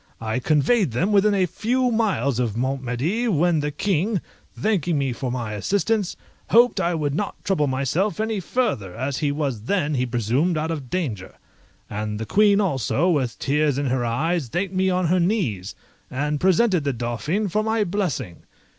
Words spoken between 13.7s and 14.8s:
in her eyes, thanked